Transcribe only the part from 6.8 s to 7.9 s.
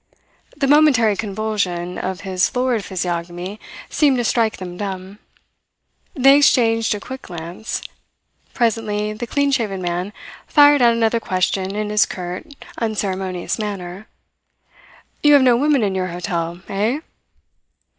a quick glance.